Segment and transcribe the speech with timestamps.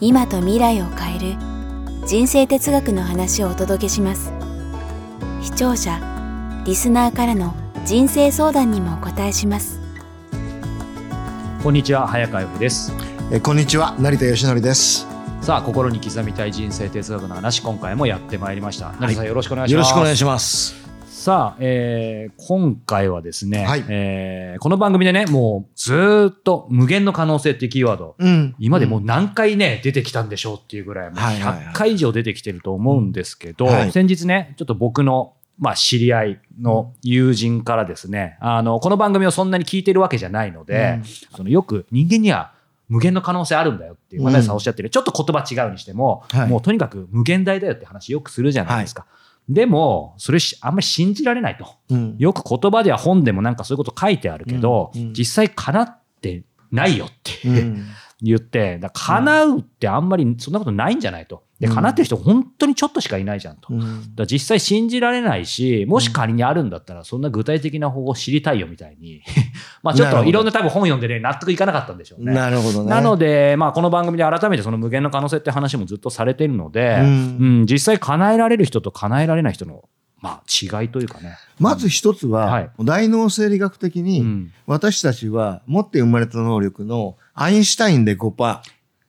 [0.00, 1.36] 今と未来を変える
[2.06, 4.32] 人生哲学の話をお届けします。
[5.42, 6.00] 視聴者
[6.66, 7.54] リスナーからの
[7.84, 9.80] 人生相談にもお答えします。
[11.62, 12.92] こんにちは早川由美です。
[13.30, 15.06] えこんにちは成田義則です。
[15.40, 18.92] さあ心に刻みたい人生哲学の話今回もやってまいりました。
[18.98, 19.90] 成田さんよろしくお願いしよます。
[19.90, 20.83] ろしくお願いします
[21.24, 23.84] さあ、えー今回はですね、はい。
[23.88, 28.54] えーこの番組でねもうずーっと無限の可能性っていうキーワードうん。
[28.58, 31.64] 今でもう何回ね、出てきたんでしょうっていうぐらい、もうはいはいはい。
[31.68, 33.90] 100回以上出てきてると思うんですけど、うんはい。
[33.92, 41.00] 先日ね、ちょっと僕の、まあ、知り合いの友人からですね、あの、この番組をそんなに聞いてるわけじゃないので、
[41.34, 42.52] そのよく人間には
[42.90, 46.48] 無限の可能性あるんだよっていう、ささんおっしゃってる、ちょっと言葉違うにしても、はい。
[46.50, 49.06] もうとにかく無限大だよって話よくするじゃないですか。
[49.48, 51.66] でも、それしあんまり信じられないと。
[51.90, 52.16] うん。
[52.18, 55.02] よく言葉では本でもなんかそういうこと書いてあるけど、うん。
[55.02, 55.12] うん。
[55.12, 57.86] 実際叶ってないよって、うん
[58.22, 61.44] 言って、だ叶うってあんまりそんなことないんじゃないと。
[61.60, 63.68] で、うん叶ってる人本当にちょっとしかいないじゃんと。
[64.14, 69.22] だ実際信じられないし、もし仮にあるんだったらそんな具体的な方法を知りたいよみたいに。
[69.82, 72.32] まあちょっといろんな多分本読んでね、納得いかなかったんでしょうね。
[72.32, 79.84] なるほどねなので、まあこの番組で改めてその無限の可能性って話もずっとされてるので、ううんん、実際叶えられる人と叶えられない人の、
[80.24, 81.36] まあ違いというかね。
[81.58, 84.52] まず一つは、はい大脳生理学的に、うん。
[84.66, 88.60] 私たちは持って生まれた能力のアインシュタインで5%、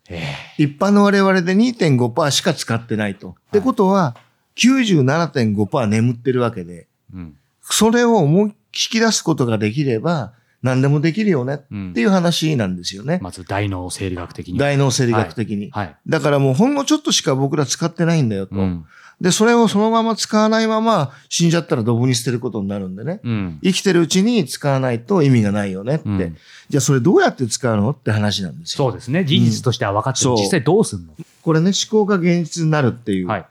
[0.09, 3.29] え一般の我々で2.5%しか使ってないと。
[3.29, 4.17] ってことは、
[4.57, 7.37] 97.5%眠ってるわけで、えうん。
[7.61, 13.19] それを思い引き出すことができれば、何でもできるよねうんっていう話なんですよね。
[13.21, 14.57] まず大脳生理学的に。
[14.57, 15.69] 大脳生理学的に。
[15.71, 15.95] はい。
[16.07, 18.55] だからもうほんのちょっとしか僕ら使ってないんだよと。
[18.55, 18.85] うん。
[19.21, 23.21] で、それをそのまま使わないまま死んじゃったらドブに捨てることになるんでね。
[23.23, 23.59] うん。
[23.63, 26.05] 生きてるうちに使わないと意味がないよねって。
[26.07, 26.37] うん
[26.67, 28.85] じゃあそれどうやって使うのって話なんですよ。
[28.85, 29.23] そうですね。
[29.23, 33.27] 事実としては分かってる、うん実際どうすんの、これね、思考が現実になるっていう。
[33.27, 33.39] はい。
[33.41, 33.49] 思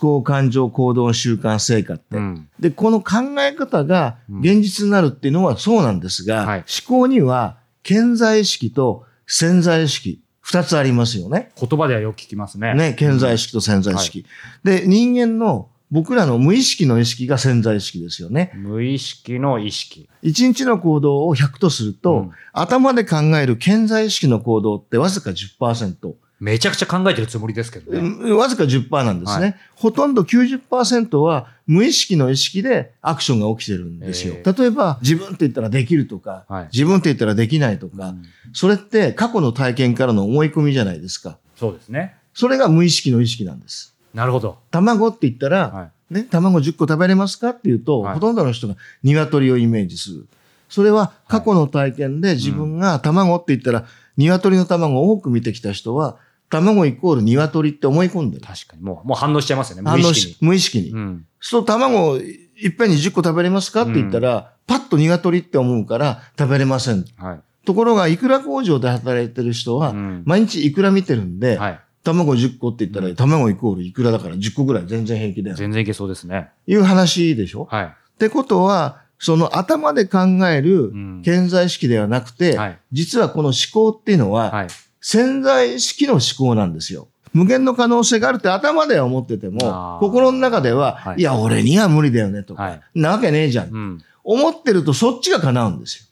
[0.00, 2.16] 考、感情、行動、習慣、成果って。
[2.16, 2.48] うん。
[2.58, 11.50] で、この考え方がうん現実になるっていうのはそうなんですが、はい思考には潜在意識と潜在意識、二つありますよね。
[11.60, 12.72] 言葉ではよく聞きますね。
[12.74, 14.24] ね、潜在意識と潜在意識。
[14.62, 18.52] で、人間の僕らの無意識の意識が潜在意識ですよね。
[18.54, 20.08] 無意識の意識。
[20.22, 26.14] 一日の行動を100とすると、うん頭で考える潜在意識の行動ってわずか10%。
[26.38, 27.98] めちゃくちゃ考えてるつもりですけどね。
[27.98, 29.46] うんわずか10%なんですね。
[29.46, 34.34] はほとんど90%は無意識の意識でアクションが起きてるんですよ。
[34.36, 38.22] え例えば自分って言ったらできるとか、はい自分って言ったらできないとか、うん
[38.52, 41.38] それって過去の体験からの思い込みじゃないですか。
[41.56, 42.16] そうですね。
[42.32, 43.94] それが無意識の意識なんです。
[44.14, 44.58] なるほど。
[44.70, 46.14] 卵って言ったら、はい。
[46.14, 50.26] ね、卵10個食べれますかって言うと、はいほとんどの人が鶏をイメージする。
[50.68, 56.16] それは過去の体験で自分が卵って言ったら、鶏の卵を多く見てきた人は、
[56.48, 58.42] 卵イコール鶏って思い込んでる。
[58.44, 58.82] 確かに。
[58.82, 59.82] もう、もう反応しちゃいますよね。
[59.82, 60.84] 無意識し無意識に。
[60.86, 60.90] に。
[60.92, 61.26] うん。
[61.40, 67.04] そう、卵をいっぺんに10個食べれますかって言ったら、パッと鶏って思うから食べれません。
[67.16, 67.40] はい。
[67.64, 71.80] ところが、いくら工場で働いてる人は、うん毎日いくら見てるんで、はい。
[72.04, 75.56] 卵10個って言ったら、うん卵イコールいくらだから10個ぐらい全然平気だよ。
[75.56, 76.50] 全然いけそうですね。
[76.68, 77.66] いう話でしょ？
[77.68, 77.84] はい。
[77.86, 80.18] ってことは、その頭で考
[80.48, 82.78] えるうん潜在意識ではなくて、はい。
[82.92, 84.66] 実はこの思考っていうのは、はい。
[85.08, 87.06] 潜在意識の思考なんですよ。
[87.32, 93.70] 無限の可能性があるって頭では思っててあもー、心の中では、はいい、や、俺には無理だよねとか、はいなわけねえじゃん。
[93.70, 94.04] うん。
[94.24, 96.06] 思ってるとそっちが叶うんですよ。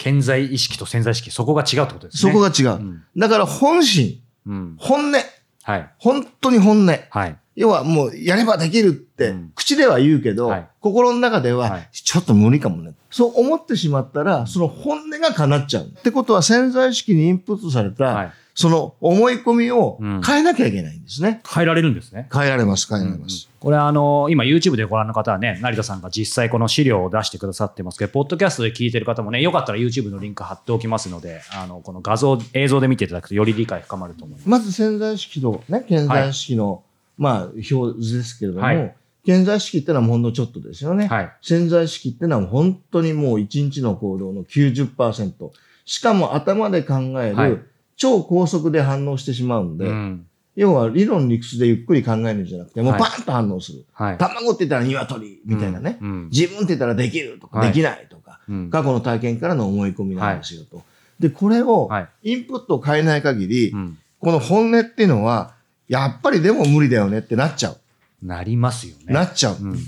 [0.00, 2.32] 潜在意識と潜在意識、そこが違うってことですね。
[2.32, 2.80] そこが違う。
[2.80, 3.02] うん。
[3.16, 4.76] だから本心、うん。
[4.78, 5.14] 本音、
[5.68, 5.90] はい。
[5.98, 6.98] 本当に本音。
[7.10, 7.36] はい。
[7.54, 12.94] 要はもうやればできるって、うん口では言うけど、はい心の中では、はいちょっと無理かもね。
[13.10, 15.84] そう思ってしまったら、その本音が叶っちゃう。
[15.84, 18.32] ってことは潜在意識にインプットされた、はい。
[18.58, 21.40] その思い込みをうん変えなきゃいけないんですね。
[21.48, 22.28] 変えられるんですね。
[22.32, 23.48] 変えられます、変えられます。
[23.60, 34.48] これあの、今 YouTube でご覧の方はね、成田さんが実際この資料を出してくださってますけど、ポッドキャストで聞いてる方もね、よかったら YouTube のリンク貼っておきますので、あの、この画像、映像で見ていただくとより理解深まると思います。
[34.48, 36.82] まず潜在意識の、ね、潜在意識の、
[37.16, 38.94] まあ、表図ですけれども、はい
[39.24, 41.06] 潜在意識ってのはほんのちょっとですよね。
[41.06, 41.32] はい。
[41.42, 45.50] 潜在意識ってのは本当にもう一日の行動の90%。
[45.84, 47.58] しかも頭で考える、はい
[47.98, 50.26] 超高速で反応してしまうんで、うん。
[50.56, 53.84] 要は理論理屈でゆっくり考えるんじゃなくて、もうはいパンと反応する。
[53.92, 54.18] はい。
[54.18, 55.98] 卵って言ったら鶏みたいなね。
[56.00, 60.82] うんうん自分って言ったらできるとか、はいできないとか、うん過去の体験からの思い込みなんですよと。
[61.20, 62.08] で、これをはい。
[62.22, 65.54] インプットを変えない限り、うんこの本音っていうのは、
[65.86, 67.76] やっぱりでも無理だよねってなっちゃう。
[68.20, 69.14] なりますよね。
[69.14, 69.56] なっちゃう。
[69.60, 69.78] うん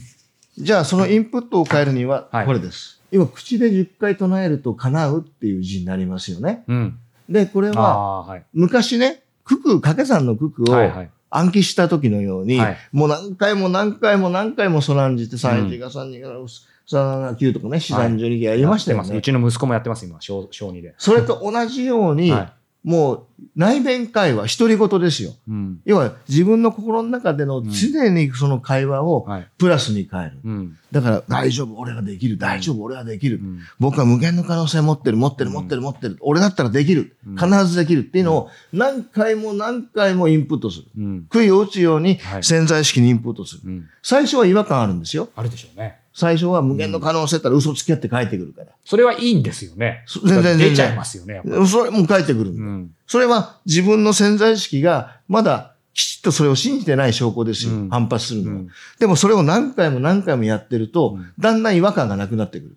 [0.59, 3.01] じゃあそのインプットを変えるにははいこれです。
[3.11, 6.65] 今口で10回唱えると叶うっていう字になりますよね。
[6.69, 6.99] うん。
[7.31, 8.39] で、これあは。
[8.53, 11.11] 昔ね、九九、掛け算の九九をはいはい。
[11.31, 19.03] 暗記した時のように、はいもう何回も何回も何回もそらんじて3、1が3、2が3が9とかね、4、3、12がやりましたよね。
[19.03, 20.95] やってますうちの息子もやってます、今、小小2で。
[20.99, 25.33] それと同じように、はいもう内弁会話、独り言ですよ。
[25.49, 25.81] うん。
[25.85, 29.49] 要は自分の心の中でのん常にその会話をはい。
[29.59, 30.39] プラスに変える。
[30.45, 30.79] うん。
[30.91, 33.37] だから大丈夫、俺ができる、大丈夫、俺はできる。
[33.37, 36.17] うん僕は無限の可能性持ってる、持ってる、うん持ってる、持ってる。
[36.21, 37.17] 俺だったらできる。
[37.27, 40.85] うん必ずできるっていうのを何回も何回もインプットする。
[40.97, 41.27] うん。
[41.29, 43.63] 杭を打つようにはい潜在意識にインプットする。
[43.67, 43.89] うん。
[44.03, 45.29] 最初は違和感あるんですよ。
[45.37, 46.00] あるでしょうね。
[46.13, 48.69] 最初は無限の可能性ったら嘘つき合って帰ってくるから。
[48.85, 50.03] それはいいんですよね。
[50.07, 51.43] そ全然出ちゃいますよね。
[51.67, 52.51] それも帰ってくる。
[52.51, 52.91] うん。
[53.07, 57.73] それは自分の潜在意識がまだきちっとそれを信じてない証拠ですよ。
[57.73, 58.69] うん反発するのは、うん
[58.99, 62.77] でもそれを何回も何回もやってると、うんだんだん違和感がなくなってくる。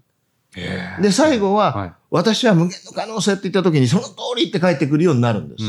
[1.02, 1.94] で、最後は、はい。
[2.12, 5.64] 私は無限の可能性って言った時にその通りって帰ってくるようになるんです。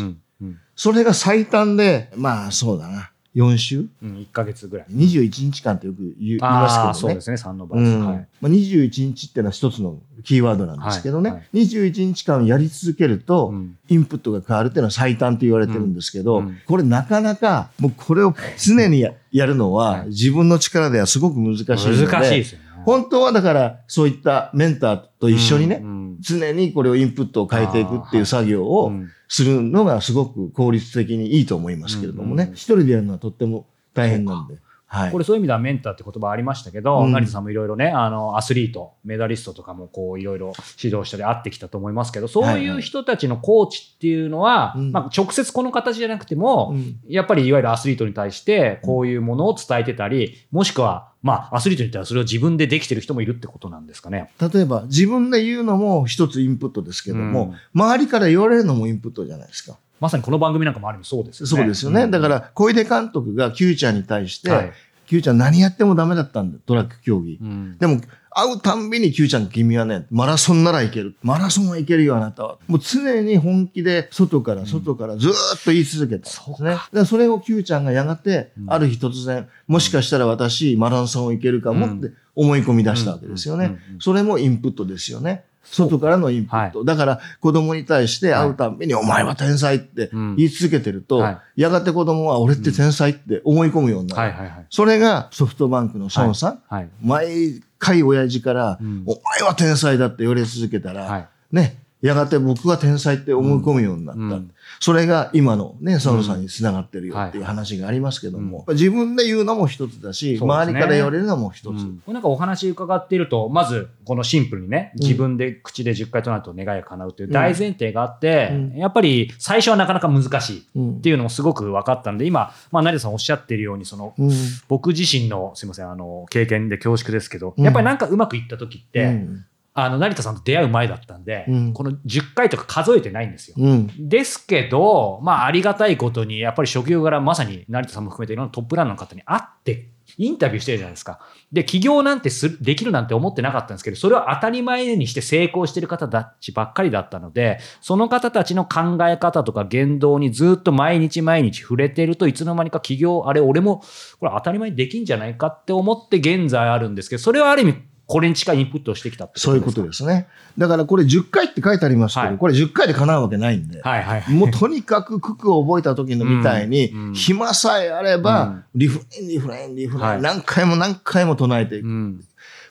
[0.76, 3.10] それが最短で、まあそうだな。
[3.34, 3.86] 4週？
[4.02, 4.16] うん。
[4.16, 4.86] 1ヶ月ぐらい。
[4.90, 6.94] ?21 日間ってよく言いますけどね。
[6.94, 7.82] そうですね、3の倍。
[7.82, 8.28] うんはい。
[8.40, 22.64] まあ、21日っていうのは一つのキーワードなんですけどね、はいは21日間やり続けると、うんインプットが変わるっていうのは最短と言われてるんですけど、うんうんこれなかなか、もうこれを常にややるのは、はい自分の力ではすごく難しいので、難しいですよね。
[22.84, 34.58] 本当はだからそういったメンターと一緒にね、うん常にこれをインプットを変えていくっていう作業うをんするのがすごく効率的にいいと思いますけれどもね、一人でやるのはとっても大変なんで。
[34.94, 35.10] はい。
[35.10, 40.52] これそういう意味ではメンターって言葉ありましたけど、うん成田さんもいろいろね、あの、アスリート、メダリストとかもこういろいろ
[40.82, 54.30] 指導したり会ってきたと思いますけど、そういう人たちのコーチっていうのは、うんまあ直接この形じゃなくても、うんやっぱりいわゆるアスリートに対してこういうものを伝えてたり、もしくは、まあアスリートに言ったらそれを自分でできてる人もいるってことなんですかね。
[54.40, 59.78] 例えば自分で言うのも一つインプットですけども、周りから言われるのもインプットじゃないですか。
[60.00, 61.50] まさにこの番組なんかもある意味そうですよね。
[61.50, 62.06] そうですよね。
[62.06, 64.72] んだから、小出監督が Q ちゃんに対して、はい
[65.06, 67.38] Q ちゃん何やってもダメだったんだ、トラック競技。
[67.40, 68.00] うんでも、
[68.30, 71.14] 会うたんびに Q ちゃん、君はね、マラソンならいける。
[71.22, 72.58] マラソンはいけるよ、あなたは。
[72.66, 76.70] もう常に本気で、外から外からずーっと言い続けたんですね。
[76.70, 84.00] だからそれを Q ちゃんがやがて、うんある日突然、もしかしたら私、マラソンをいけるかもって思い込み出したわけですよねうんうんうん。
[84.00, 85.44] それもインプットですよね。
[85.64, 86.84] 外からのインプット。
[86.84, 94.20] だから、子供に対して会うたんびに、お前は天才ってうん言い続けてると、はやがて子供は俺って天才って思い込むようになる。
[94.20, 94.66] はいはいはい。
[94.70, 96.62] それがソフトバンクの孫さん。
[96.68, 96.88] はい。
[97.02, 101.28] 毎回親父から、うんお前は天才だって言われ続けたら、はい。
[101.52, 104.20] ね、やがて僕は天才って思い込むようになった。
[104.20, 104.50] うん。
[104.78, 110.38] それが今のね、サウさんにつながってるよっていう話がありますけども、自分で言うのも一つだし、ね。
[110.38, 111.66] 周りから言われるのも一つ。
[111.68, 112.02] うん。
[112.04, 118.76] これなんかお話伺っていると、まずこのシンプルにね、自分で口で10回となると願いが叶うという大前提があって、うん。
[118.76, 124.30] やっぱり最初はなかなか難しいっうんていうのもすごく分かったので、今、まあ、成田さんおっしゃっているように、その、うん。
[124.68, 127.64] 僕自身の、すいません、あの、経験で恐縮ですけど、うん。
[127.64, 129.46] やっぱりなんかうまくいった時って、うん
[129.76, 133.56] あの、成田さんと出会う前だったんで、うんこの10回とか数えてないんですよ。
[133.58, 141.18] うんですけど、まあ、ありがたいことに、やっぱり職業柄、まさに成田さんも含めていろんなトップランナーの方に会って、インタビューしてるじゃないですか。
[141.50, 153.82] で、起業なんてするできるなんて思ってなかったんですけど、それを当たり前にして成功してる方たちばっかりだったので、その方たちの考え方とか言動にずっと毎日毎日触れてるといつの間にか起業、あれ、俺も
[154.20, 157.74] これ当たり前にできんじゃないかって思って現在あるんですけど、それはある意味、
[158.06, 160.26] これに近いインプットをしてきたってそういうことすですね。
[160.58, 163.80] だからこれ10回って書いてありますけど、はいこれ10回で叶うわけないんで。
[163.80, 163.88] か。
[163.88, 164.34] はいはいはい。
[164.34, 171.86] もうとにかく九九を覚えた時のみたいに、うんうん暇さえあれば、うんリフレイン、リフレイン、リフレイン、はい何回も何回も唱えていく。
[171.86, 172.24] うん。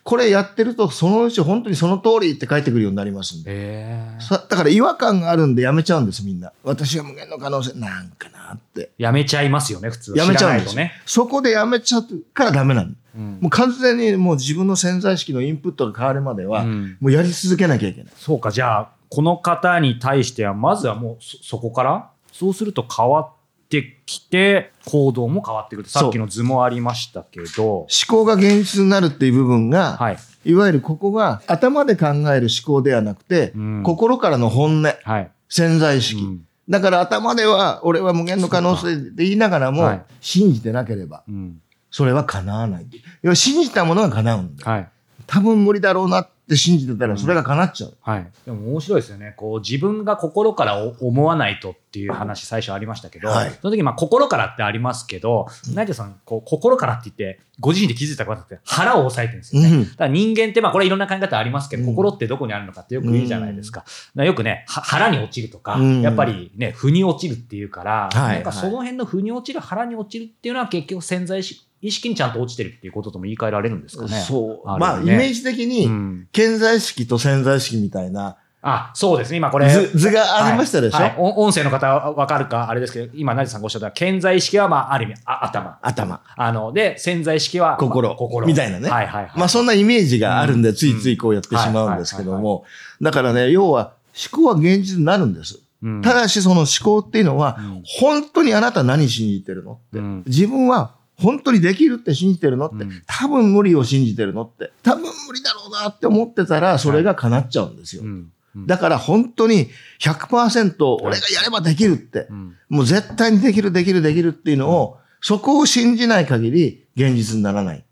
[0.04, 3.46] これやってると、そのうち本当にその通りって帰ってくるようになりますんで。
[3.48, 6.52] えーさだから違和感があるんでやめちゃうんです、みんな。
[6.64, 8.92] 私は無限の可能性、なんかなって。
[8.98, 10.14] やめちゃいますよね、普通。
[10.16, 10.92] やめちゃうんですね。
[11.06, 12.92] そこでやめちゃうからダメなの。
[13.16, 13.40] うん。
[13.42, 16.98] もう完全にもう自分の潜在意識のインプットが変わるまでは、うん。
[17.00, 18.14] もうやり続けなきゃいけない。
[18.16, 23.30] そうか、じゃあ、この方に対しては、まずはもうそ、そこから、そうすると変わっ
[23.70, 25.90] てきて、行動も変わってくる。
[25.90, 30.18] さっきの図もありましたけど、思考が現実になるっていう部分が、はい。
[30.46, 33.84] いわゆるここが頭で考える思考ではなくて、うん。
[33.84, 35.32] 心からの本音、はい。
[35.48, 36.48] 潜在意識、うん。
[36.70, 40.06] だから頭では俺は無限の可能性で言いながらも、はい。
[40.22, 41.24] 信じてなければ。
[41.28, 41.62] うん。
[41.94, 42.88] それは叶わない。
[43.22, 44.72] 要は信じたものが叶うんだよ。
[44.72, 44.90] はい。
[45.28, 47.94] 多分無理だろうなって信じてたらそれが叶っちゃう。
[48.02, 48.28] はい。
[48.46, 49.36] でも面白いですよね。
[49.38, 59.70] こう自分が心からお思わないとっていう話最初ありましたけど、はいその時まあ心からってありますけど、成田さん、こう心からって言って、ご自身で気づいたことなくて腹を押さえてるんですよね。
[59.70, 63.82] うんだから人間ってまあこれいろんな考え方ありますけど、うん心ってどこにあるのかってよく言うじゃないですか。
[63.82, 74.10] だからよくね、は腹に落ちるとか、うんやっぱりね、腑に落ちるっていうから、はいなんかその辺の腑に落ちる、腹に落ちるっていうのは結局潜在意識意識にちゃんと落ちてるっていうこととも言い換えられるんですかね。
[74.22, 74.70] そう。
[74.70, 79.38] あるまあ、イねメージ的に、うん健在意識と潜在意識みたいなあ、そうですね。
[79.38, 79.70] 今これ。
[79.70, 85.80] 図図がありましたでしょ、はいはいお音声の方はわかるかあれですけど、今、成田さんがおっしゃった、健在意識は、まあ、ある意味、あ頭。
[85.82, 86.22] 頭。
[86.38, 88.48] あの、で、潜在意識は、心まあ心。
[88.48, 89.32] みたいなねはいはいはい。
[89.36, 92.64] まあそんなイメージがあるんで、うんついついこうやってしまうんですけども、
[93.02, 93.96] だからね、要は
[94.32, 95.60] 思考は現実になるんです。
[95.82, 99.74] うんただしその思考っていうのはうん、本当にあなた何信じてるの？
[99.74, 100.24] ってうん。
[100.26, 103.02] 自分は本当にできるって信じてるのってうん。
[103.06, 104.72] 多分無理を信じてるのって。
[104.82, 108.06] 多分無理だろうなって思ってたら、それが叶っちゃうんですよう。
[108.06, 117.86] んうんだから本当に100%俺がやればできるってう、んもう絶対にできるできるできるっていうのを、そこを信じない限り現実にならない。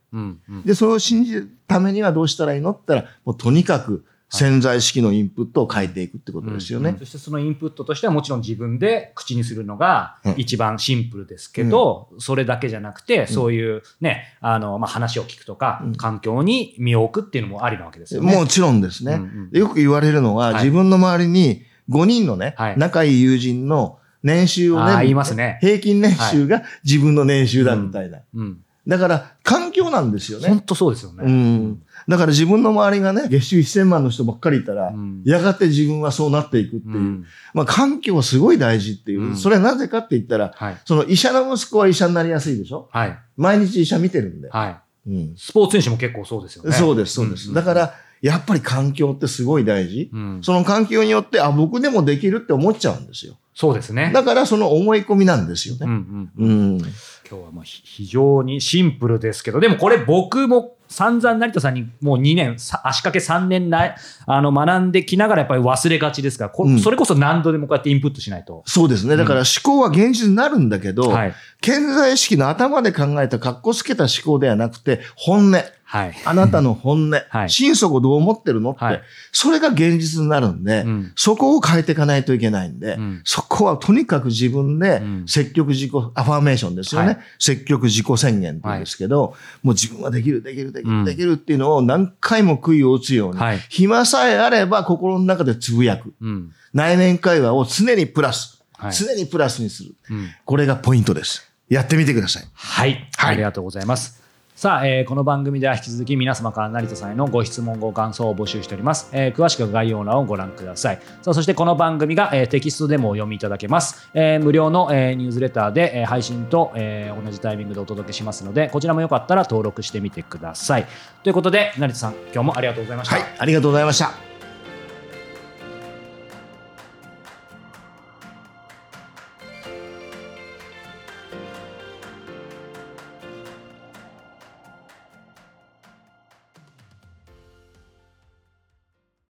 [0.66, 6.96] で、それを信じるためにはどうしたらいいのって言ったら、もうとにかく潜在意識のインプットを変えていくってことですよね。
[6.98, 18.34] そしてそのインプットとしてはもちろん自分で口にするのがうん一番シンプルですけど、それだけじゃなくて、そういうね、あの、まあ、話を聞くとか、うん環境に身を置くっていうのもありなわけですよね。
[18.34, 28.20] もちろんですね、うんうんでよく言われるのは、はい自分の周りに5人のね、はい仲いい友人の年収をね、言いますね平均年収が自分の年収だみたいな。
[28.34, 28.64] うん。
[28.88, 30.50] だから、環境なんですよね。
[30.50, 31.24] 本当そうですよね。
[31.24, 31.84] うん。
[32.08, 36.96] だから自分の周りがね、月収1000万の人ばっかりいたら、うんやがて自分はそうなっていくっていう。
[36.96, 39.22] うんまあ環境はすごい大事っていう。
[39.22, 40.78] うんそれはなぜかって言ったら、はい。
[40.86, 42.90] その医者の息子は医者になりやすいでしょ？
[42.92, 43.20] はい。
[43.38, 44.50] 毎日医者見てるんで。
[44.50, 45.10] はい。
[45.10, 45.34] うん。
[45.38, 46.72] スポーツ選手も結構そうですよね。
[46.72, 47.50] そうです、そうです。
[47.52, 50.10] んだか、ら、やっぱり環境ってすごい大事。
[50.14, 53.36] うんその環境によって、あ、僕でもできるって思っちゃうんですよ。
[53.54, 54.12] そうですね。
[54.14, 56.32] だからその思い込みなんですようんね。
[56.38, 56.78] うんうん。
[56.78, 63.96] 今日はまあひ非常にシンプルですけど、でもこれ僕も散々成田さんにもう2年、さ足掛け3年ない
[64.28, 68.64] あの学んできながらやっぱり忘れがちですから、こうんそれこそ何度でもこうやってインプットしないと。
[68.68, 69.16] そうですね。
[69.16, 71.34] だから思考は現実になるんだけど、はい。
[71.62, 75.58] 健在意識の頭で考えた格好つけた思考ではなくて、本音。
[75.92, 76.14] はい。
[76.24, 77.12] あなたの本音。
[77.28, 79.02] はい心底どう思ってるのって、はい
[79.34, 87.08] それが現実になるんで、うんそこを変えていかないといけないんで、うんそこはとにかく自分でうん積極自己、アファーメーションですよね。
[87.08, 96.14] はい積極自己宣言って言うんですけど、もう自分はできる、できる、できる、うんできるっていうのを何回も杭を打つように、はい暇さえあれば心の中でつぶやく。
[96.22, 96.52] うん。
[96.74, 99.94] 内面会話を常にプラス、はい常にプラスにする。
[100.10, 100.30] うん。
[100.46, 101.52] これがポイントです。
[101.68, 104.21] やってみてください、はいありがとうございます。
[104.62, 109.10] さあ、えーこの番組では引き続き皆様から成田さんへのご質問、ご感想を募集しております。
[109.12, 111.00] えー詳しくは概要欄をご覧ください。
[111.24, 114.08] さあ、そしてこの番組が、えーテキストでもお読みいただけます。
[114.14, 120.86] えー無料の、えーニュースレターで、えー配信と、えー同じタイミングでお届けしますので、こちらもよかったら登録してみてください。
[121.24, 123.16] ということで、成田さん、今日もありがとうございました。
[123.16, 124.31] はい、ありがとうございました。